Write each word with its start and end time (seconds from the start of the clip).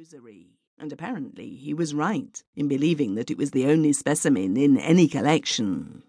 rosary, 0.00 0.56
and 0.78 0.94
apparently 0.94 1.50
he 1.56 1.74
was 1.74 1.92
right 1.92 2.42
in 2.56 2.66
believing 2.66 3.16
that 3.16 3.30
it 3.30 3.36
was 3.36 3.50
the 3.50 3.66
only 3.66 3.92
specimen 3.92 4.56
in 4.56 4.78
any 4.78 5.06
collection. 5.06 6.02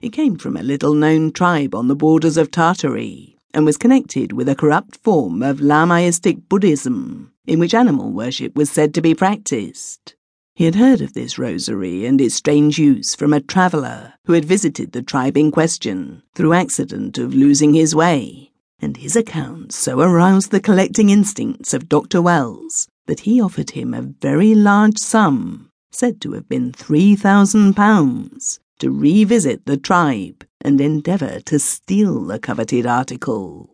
It 0.00 0.08
came 0.08 0.36
from 0.36 0.56
a 0.56 0.64
little 0.64 0.94
known 0.94 1.30
tribe 1.30 1.72
on 1.72 1.86
the 1.86 1.94
borders 1.94 2.36
of 2.36 2.50
Tartary 2.50 3.38
and 3.54 3.64
was 3.64 3.76
connected 3.76 4.32
with 4.32 4.48
a 4.48 4.56
corrupt 4.56 4.96
form 4.96 5.44
of 5.44 5.60
Lamaistic 5.60 6.48
Buddhism, 6.48 7.32
in 7.46 7.60
which 7.60 7.72
animal 7.72 8.10
worship 8.10 8.56
was 8.56 8.68
said 8.68 8.92
to 8.94 9.00
be 9.00 9.14
practiced. 9.14 10.16
He 10.56 10.64
had 10.64 10.74
heard 10.74 11.00
of 11.00 11.12
this 11.12 11.38
rosary 11.38 12.04
and 12.04 12.20
its 12.20 12.34
strange 12.34 12.80
use 12.80 13.14
from 13.14 13.32
a 13.32 13.40
traveller 13.40 14.14
who 14.24 14.32
had 14.32 14.44
visited 14.44 14.90
the 14.90 15.02
tribe 15.02 15.36
in 15.36 15.52
question 15.52 16.24
through 16.34 16.54
accident 16.54 17.16
of 17.16 17.32
losing 17.32 17.74
his 17.74 17.94
way 17.94 18.50
and 18.80 18.96
his 18.96 19.14
account 19.14 19.70
so 19.70 20.00
aroused 20.00 20.50
the 20.50 20.58
collecting 20.58 21.10
instincts 21.10 21.72
of 21.72 21.88
Dr. 21.88 22.20
Wells 22.20 22.88
that 23.06 23.20
he 23.20 23.40
offered 23.40 23.70
him 23.70 23.94
a 23.94 24.02
very 24.02 24.54
large 24.54 24.98
sum, 24.98 25.70
said 25.90 26.20
to 26.20 26.32
have 26.32 26.48
been 26.48 26.72
three 26.72 27.16
thousand 27.16 27.74
pounds, 27.74 28.60
to 28.78 28.90
revisit 28.90 29.64
the 29.64 29.76
tribe 29.76 30.44
and 30.60 30.80
endeavour 30.80 31.40
to 31.40 31.58
steal 31.58 32.24
the 32.24 32.38
coveted 32.38 32.86
article. 32.86 33.70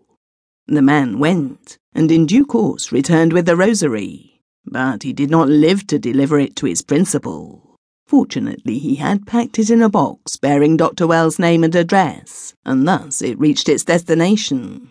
The 0.66 0.82
man 0.82 1.18
went, 1.18 1.78
and 1.94 2.10
in 2.12 2.26
due 2.26 2.46
course 2.46 2.92
returned 2.92 3.32
with 3.32 3.46
the 3.46 3.56
rosary, 3.56 4.40
but 4.64 5.02
he 5.02 5.12
did 5.12 5.30
not 5.30 5.48
live 5.48 5.86
to 5.88 5.98
deliver 5.98 6.38
it 6.38 6.54
to 6.56 6.66
his 6.66 6.82
principal. 6.82 7.76
Fortunately, 8.06 8.78
he 8.78 8.96
had 8.96 9.26
packed 9.26 9.58
it 9.58 9.70
in 9.70 9.82
a 9.82 9.88
box 9.88 10.36
bearing 10.36 10.76
Dr. 10.76 11.06
Wells' 11.06 11.38
name 11.38 11.64
and 11.64 11.74
address, 11.74 12.54
and 12.64 12.86
thus 12.86 13.22
it 13.22 13.38
reached 13.38 13.68
its 13.68 13.84
destination. 13.84 14.90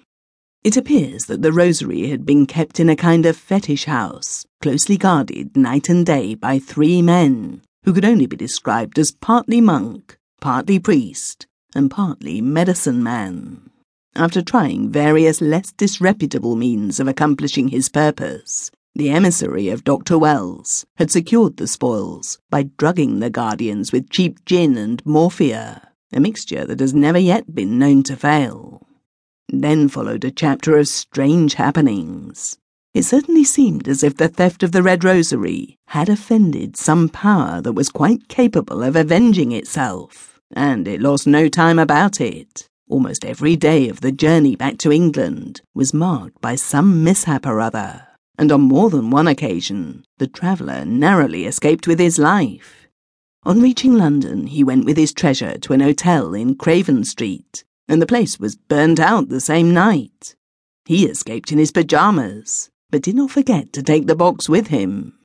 It 0.64 0.78
appears 0.78 1.26
that 1.26 1.42
the 1.42 1.52
rosary 1.52 2.10
had 2.10 2.24
been 2.24 2.46
kept 2.46 2.80
in 2.80 2.88
a 2.88 2.96
kind 2.96 3.26
of 3.26 3.36
fetish 3.36 3.86
house, 3.86 4.46
closely 4.62 4.96
guarded 4.96 5.58
night 5.58 5.90
and 5.90 6.06
day 6.06 6.36
by 6.36 6.60
three 6.60 7.02
men, 7.02 7.64
who 7.84 7.94
could 7.94 8.06
only 8.06 8.28
be 8.28 8.36
described 8.36 9.00
as 9.00 9.12
partly 9.12 9.60
monk, 9.60 10.20
partly 10.40 10.78
priest, 10.78 11.48
and 11.74 11.90
partly 11.90 12.42
medicine 12.42 13.02
man. 13.02 13.72
After 14.16 14.44
trying 14.44 14.92
various 14.92 15.42
less 15.42 15.72
disreputable 15.72 16.56
means 16.56 17.00
of 17.00 17.08
accomplishing 17.08 17.70
his 17.70 17.90
purpose, 17.90 18.70
the 18.94 19.10
emissary 19.10 19.70
of 19.70 19.84
Dr. 19.84 20.20
Wells 20.20 20.86
had 20.98 21.10
secured 21.10 21.58
the 21.58 21.66
spoils 21.66 22.38
by 22.52 22.70
drugging 22.78 23.20
the 23.20 23.32
guardians 23.32 23.92
with 23.92 24.12
cheap 24.12 24.46
gin 24.46 24.78
and 24.78 25.04
morphia, 25.06 25.88
a 26.14 26.20
mixture 26.20 26.66
that 26.66 26.82
has 26.82 26.94
never 26.94 27.18
yet 27.18 27.56
been 27.56 27.80
known 27.80 28.04
to 28.04 28.16
fail. 28.16 28.86
Then 29.52 29.88
followed 29.88 30.26
a 30.26 30.32
chapter 30.32 30.78
of 30.78 30.88
strange 30.88 31.54
happenings. 31.54 32.58
It 32.96 33.04
certainly 33.04 33.44
seemed 33.44 33.88
as 33.88 34.04
if 34.04 34.18
the 34.18 34.28
theft 34.28 34.64
of 34.64 34.72
the 34.72 34.82
Red 34.82 35.04
Rosary 35.04 35.78
had 35.90 36.10
offended 36.10 36.76
some 36.76 37.08
power 37.08 37.62
that 37.62 37.74
was 37.74 37.90
quite 37.90 38.28
capable 38.28 38.82
of 38.82 38.96
avenging 38.96 39.52
itself, 39.52 40.40
and 40.52 40.88
it 40.88 41.02
lost 41.02 41.28
no 41.28 41.48
time 41.48 41.78
about 41.78 42.20
it. 42.20 42.68
Almost 42.90 43.24
every 43.24 43.56
day 43.56 43.90
of 43.90 44.02
the 44.02 44.12
journey 44.12 44.56
back 44.56 44.78
to 44.80 44.92
England 44.92 45.62
was 45.76 45.94
marked 45.94 46.42
by 46.42 46.56
some 46.56 47.04
mishap 47.04 47.46
or 47.46 47.62
other 47.62 48.08
and 48.42 48.52
on 48.52 48.62
more 48.62 48.90
than 48.90 49.12
one 49.12 49.28
occasion 49.28 50.04
the 50.18 50.26
traveller 50.26 50.84
narrowly 50.84 51.46
escaped 51.46 51.88
with 51.88 52.00
his 52.00 52.18
life. 52.18 52.88
On 53.44 53.62
reaching 53.62 53.94
London, 53.94 54.48
he 54.48 54.64
went 54.64 54.84
with 54.84 54.98
his 54.98 55.14
treasure 55.14 55.60
to 55.60 55.74
an 55.74 55.80
hotel 55.80 56.34
in 56.34 56.56
Craven 56.56 57.04
Street, 57.04 57.64
and 57.88 58.02
the 58.02 58.08
place 58.08 58.40
was 58.40 58.56
burnt 58.56 59.00
out 59.00 59.30
the 59.30 59.40
same 59.40 59.74
night. 59.74 60.36
He 60.86 61.06
escaped 61.06 61.52
in 61.52 61.58
his 61.58 61.72
pyjamas, 61.72 62.70
but 62.90 63.04
did 63.04 63.16
not 63.16 63.32
forget 63.32 63.72
to 63.74 63.84
take 63.84 64.08
the 64.08 64.16
box 64.16 64.50
with 64.50 64.68
him. 64.68 65.20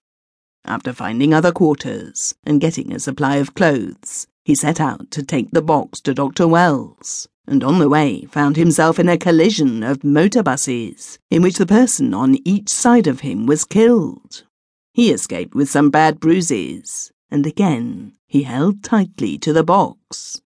After 0.65 0.93
finding 0.93 1.33
other 1.33 1.53
quarters 1.53 2.35
and 2.45 2.61
getting 2.61 2.93
a 2.93 2.99
supply 2.99 3.37
of 3.37 3.55
clothes, 3.55 4.27
he 4.45 4.55
set 4.55 4.81
out 4.81 5.11
to 5.13 5.23
take 5.23 5.51
the 5.51 5.63
box 5.63 6.01
to 6.03 6.15
Dr. 6.15 6.47
Wells 6.47 7.29
and 7.47 7.63
on 7.63 7.79
the 7.79 7.89
way 7.89 8.25
found 8.25 8.57
himself 8.57 8.99
in 8.99 9.09
a 9.09 9.19
collision 9.19 9.83
of 9.83 10.03
motor 10.03 10.43
buses, 10.43 11.19
in 11.31 11.43
which 11.43 11.59
the 11.59 11.67
person 11.67 12.13
on 12.13 12.37
each 12.45 12.69
side 12.69 13.07
of 13.07 13.21
him 13.21 13.47
was 13.47 13.65
killed. 13.65 14.45
He 14.93 15.13
escaped 15.13 15.55
with 15.55 15.71
some 15.71 15.91
bad 15.91 16.19
bruises, 16.19 17.13
and 17.31 17.47
again 17.47 18.13
he 18.27 18.43
held 18.43 18.83
tightly 18.83 19.39
to 19.39 19.53
the 19.53 19.63
box. 19.63 20.41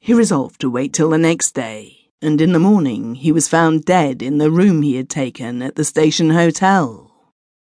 He 0.00 0.14
resolved 0.14 0.60
to 0.60 0.70
wait 0.70 0.92
till 0.92 1.10
the 1.10 1.18
next 1.18 1.54
day, 1.54 2.10
and 2.22 2.40
in 2.40 2.52
the 2.52 2.58
morning 2.58 3.14
he 3.14 3.32
was 3.32 3.48
found 3.48 3.84
dead 3.84 4.22
in 4.22 4.38
the 4.38 4.50
room 4.50 4.82
he 4.82 4.96
had 4.96 5.08
taken 5.08 5.62
at 5.62 5.76
the 5.76 5.84
station 5.84 6.30
hotel. 6.30 7.12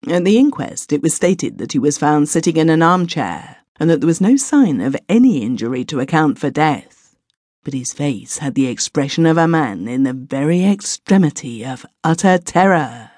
At 0.07 0.25
the 0.25 0.38
inquest, 0.38 0.94
it 0.94 1.02
was 1.02 1.13
stated 1.13 1.58
that 1.58 1.74
he 1.74 1.79
was 1.79 1.97
found 1.97 2.29
sitting 2.29 2.58
in 2.58 2.69
an 2.69 2.81
armchair, 2.81 3.58
and 3.79 3.90
that 3.90 4.02
there 4.02 4.08
was 4.08 4.22
no 4.22 4.35
sign 4.35 4.81
of 4.81 4.96
any 5.08 5.41
injury 5.41 5.84
to 5.85 6.00
account 6.00 6.40
for 6.40 6.50
death 6.50 7.00
but 7.69 7.78
his 7.78 7.94
face 7.94 8.40
had 8.40 8.56
the 8.56 8.66
expression 8.66 9.28
of 9.28 9.38
a 9.38 9.47
man 9.47 9.88
in 9.88 10.02
the 10.02 10.13
very 10.13 10.66
extremity 10.66 11.63
of 11.63 11.85
utter 12.03 12.40
terror. 12.40 13.12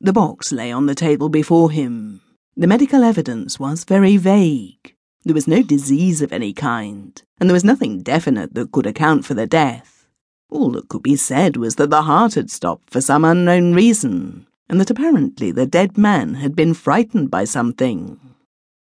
The 0.00 0.12
box 0.12 0.50
lay 0.50 0.72
on 0.72 0.86
the 0.86 0.94
table 0.96 1.28
before 1.28 1.70
him. 1.70 2.20
The 2.56 2.66
medical 2.66 3.04
evidence 3.04 3.60
was 3.60 3.84
very 3.84 4.16
vague. 4.16 4.95
There 5.26 5.34
was 5.34 5.46
no 5.46 5.60
disease 5.62 6.22
of 6.22 6.32
any 6.32 6.54
kind, 6.54 7.22
and 7.38 7.50
there 7.50 7.52
was 7.54 7.64
nothing 7.64 8.02
definite 8.02 8.54
that 8.54 8.72
could 8.72 8.86
account 8.86 9.26
for 9.26 9.34
the 9.34 9.46
death. 9.46 10.08
All 10.48 10.70
that 10.70 10.88
could 10.88 11.02
be 11.02 11.16
said 11.16 11.58
was 11.58 11.74
that 11.74 11.90
the 11.90 12.02
heart 12.02 12.32
had 12.36 12.50
stopped 12.50 12.88
for 12.88 13.02
some 13.02 13.26
unknown 13.26 13.74
reason, 13.74 14.46
and 14.70 14.80
that 14.80 14.90
apparently 14.90 15.50
the 15.50 15.66
dead 15.66 15.98
man 15.98 16.36
had 16.36 16.56
been 16.56 16.72
frightened 16.72 17.30
by 17.30 17.44
something. 17.44 18.18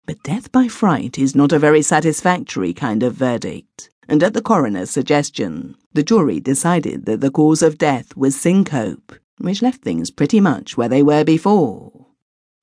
But 0.06 0.24
death 0.24 0.54
by 0.54 0.70
fright 0.70 1.20
is 1.20 1.36
not 1.36 1.52
a 1.52 1.60
very 1.60 1.82
satisfactory 1.82 2.72
kind 2.72 3.04
of 3.04 3.16
verdict 3.16 3.90
and 4.10 4.24
at 4.24 4.34
the 4.34 4.42
coroner's 4.42 4.90
suggestion, 4.90 5.76
the 5.94 6.02
jury 6.02 6.40
decided 6.40 7.06
that 7.06 7.22
the 7.22 7.30
cause 7.30 7.62
of 7.62 7.78
death 7.78 8.18
was 8.18 8.36
syncope, 8.36 9.14
which 9.38 9.62
left 9.62 9.84
things 9.84 10.10
pretty 10.10 10.40
much 10.40 10.76
where 10.76 10.90
they 10.90 11.04
were 11.04 11.24
before. 11.24 11.99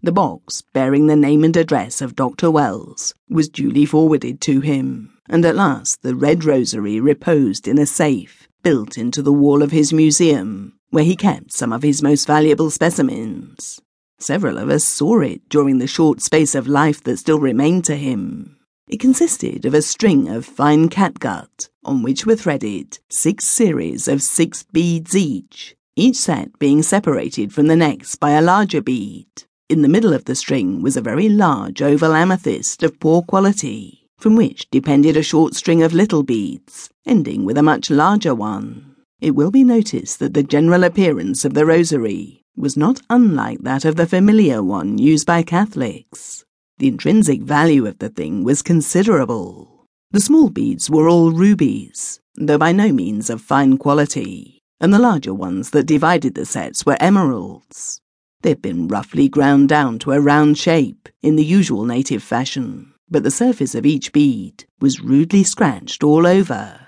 The 0.03 0.13
box, 0.13 0.63
bearing 0.73 1.07
the 1.07 1.17
name 1.17 1.43
and 1.43 1.57
address 1.57 2.03
of 2.03 2.15
Dr. 2.15 2.51
Wells, 2.51 3.15
was 3.29 3.49
duly 3.49 3.87
forwarded 3.87 4.41
to 4.43 4.61
him, 4.61 5.19
and 5.29 5.45
at 5.45 5.57
last 5.57 6.03
the 6.03 6.15
red 6.15 6.45
rosary 6.45 7.01
reposed 7.01 7.67
in 7.67 7.79
a 7.79 7.87
safe 7.87 8.47
built 8.63 8.99
into 8.99 9.23
the 9.23 9.33
wall 9.33 9.63
of 9.63 9.71
his 9.71 9.93
museum, 9.93 10.77
where 10.91 11.05
he 11.05 11.17
kept 11.17 11.53
some 11.53 11.73
of 11.73 11.83
his 11.83 12.03
most 12.03 12.27
valuable 12.27 12.71
specimens. 12.71 13.81
Several 14.19 14.59
of 14.59 14.69
us 14.69 14.85
saw 14.85 15.21
it 15.21 15.49
during 15.49 15.79
the 15.79 15.87
short 15.87 16.21
space 16.21 16.55
of 16.55 16.67
life 16.67 17.03
that 17.05 17.19
still 17.19 17.39
remained 17.39 17.85
to 17.85 17.97
him. 17.97 18.57
It 18.89 19.01
consisted 19.01 19.65
of 19.65 19.73
a 19.75 19.83
string 19.83 20.29
of 20.29 20.45
fine 20.45 20.89
catgut, 20.89 21.69
on 21.85 22.03
which 22.03 22.27
were 22.27 22.37
threaded 22.37 22.99
six 23.09 23.45
series 23.45 24.09
of 24.09 24.21
six 24.21 24.63
beads 24.65 25.17
each, 25.17 25.75
each 25.97 26.17
set 26.17 26.59
being 26.59 26.83
separated 26.83 27.53
from 27.53 27.69
the 27.69 27.77
next 27.77 28.17
by 28.17 28.33
a 28.33 28.43
larger 28.43 28.83
bead. 28.83 29.46
In 29.69 29.83
the 29.83 29.89
middle 29.89 30.13
of 30.13 30.27
the 30.27 30.37
string 30.37 30.81
was 30.81 30.97
a 30.97 31.01
very 31.01 31.29
large 31.29 31.83
oval 31.83 32.15
amethyst 32.15 32.85
of 32.85 33.01
poor 33.01 33.23
quality, 33.23 34.07
from 34.17 34.37
which 34.37 34.71
depended 34.71 35.17
a 35.17 35.25
short 35.25 35.57
string 35.57 35.83
of 35.83 35.93
little 35.93 36.23
beads, 36.23 36.89
ending 37.05 37.45
with 37.45 37.59
a 37.59 37.65
much 37.65 37.91
larger 37.91 38.33
one. 38.33 38.95
It 39.21 39.35
will 39.35 39.51
be 39.51 39.65
noticed 39.65 40.21
that 40.21 40.35
the 40.35 40.45
general 40.45 40.85
appearance 40.85 41.45
of 41.45 41.55
the 41.55 41.67
rosary 41.67 42.45
was 42.57 42.77
not 42.77 43.01
unlike 43.11 43.59
that 43.63 43.85
of 43.85 43.97
the 43.97 44.07
familiar 44.07 44.63
one 44.63 44.99
used 44.99 45.27
by 45.27 45.43
Catholics. 45.43 46.45
The 46.79 46.87
intrinsic 46.87 47.43
value 47.43 47.87
of 47.87 47.99
the 47.99 48.09
thing 48.09 48.45
was 48.45 48.63
considerable. 48.63 49.85
The 50.13 50.21
small 50.21 50.49
beads 50.49 50.89
were 50.89 51.09
all 51.09 51.33
rubies, 51.33 52.21
though 52.37 52.59
by 52.59 52.71
no 52.71 52.93
means 52.93 53.31
of 53.31 53.41
fine 53.41 53.79
quality, 53.79 54.61
and 54.81 54.95
the 54.95 55.01
larger 55.01 55.35
ones 55.35 55.71
that 55.71 55.87
divided 55.87 56.37
the 56.37 56.47
sets 56.47 56.87
were 56.87 56.97
emeralds. 57.01 58.01
They 58.43 58.51
had 58.51 58.63
been 58.63 58.89
roughly 58.89 59.29
ground 59.29 59.69
down 59.69 59.99
to 60.01 60.13
a 60.13 60.21
round 60.21 60.59
shape, 60.59 61.09
in 61.23 61.37
the 61.37 61.45
usual 61.45 61.85
native 61.85 62.23
fashion, 62.23 62.93
but 63.09 63.23
the 63.23 63.31
surface 63.31 63.75
of 63.75 63.87
each 63.87 64.13
bead 64.13 64.65
was 64.81 65.01
rudely 65.01 65.45
scratched 65.45 66.03
all 66.05 66.27
over. 66.27 66.81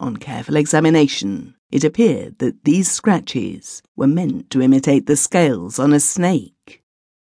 On 0.00 0.16
careful 0.16 0.56
examination, 0.56 1.54
it 1.70 1.84
appeared 1.84 2.38
that 2.38 2.64
these 2.64 2.90
scratches 2.90 3.82
were 3.96 4.06
meant 4.06 4.50
to 4.50 4.60
imitate 4.60 5.06
the 5.06 5.16
scales 5.16 5.78
on 5.78 5.92
a 5.92 6.00
snake. 6.00 6.82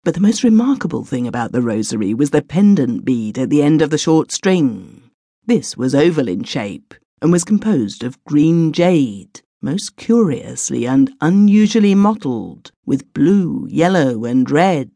But 0.04 0.14
the 0.14 0.20
most 0.20 0.42
remarkable 0.42 1.04
thing 1.04 1.28
about 1.28 1.52
the 1.52 1.62
rosary 1.62 2.14
was 2.14 2.30
the 2.30 2.42
pendant 2.42 3.04
bead 3.04 3.38
at 3.38 3.50
the 3.50 3.62
end 3.62 3.82
of 3.82 3.90
the 3.90 3.98
short 3.98 4.32
string. 4.32 5.10
This 5.46 5.76
was 5.76 5.94
oval 5.94 6.28
in 6.28 6.42
shape 6.42 6.94
and 7.20 7.30
was 7.30 7.44
composed 7.44 8.02
of 8.02 8.22
green 8.24 8.72
jade, 8.72 9.42
most 9.62 9.96
curiously 9.96 10.86
and 10.86 11.12
unusually 11.20 11.94
mottled 11.94 12.72
with 12.84 13.12
blue, 13.14 13.66
yellow, 13.70 14.24
and 14.24 14.50
red. 14.50 14.90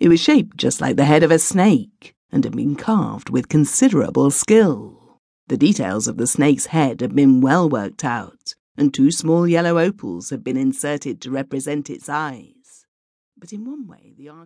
It 0.00 0.08
was 0.08 0.20
shaped 0.20 0.56
just 0.56 0.80
like 0.80 0.96
the 0.96 1.04
head 1.04 1.22
of 1.22 1.30
a 1.30 1.38
snake 1.38 2.14
and 2.32 2.42
had 2.42 2.56
been 2.56 2.74
carved 2.74 3.30
with 3.30 3.48
considerable 3.48 4.30
skill. 4.30 5.20
The 5.46 5.56
details 5.56 6.08
of 6.08 6.16
the 6.16 6.26
snake's 6.26 6.66
head 6.66 7.00
had 7.00 7.14
been 7.14 7.40
well 7.40 7.68
worked 7.68 8.04
out, 8.04 8.54
and 8.76 8.92
two 8.92 9.10
small 9.10 9.46
yellow 9.46 9.78
opals 9.78 10.30
had 10.30 10.42
been 10.42 10.56
inserted 10.56 11.20
to 11.20 11.30
represent 11.30 11.90
its 11.90 12.08
eyes. 12.08 12.86
But 13.36 13.52
in 13.52 13.64
one 13.64 13.86
way, 13.86 14.14
the 14.16 14.30
art 14.30 14.40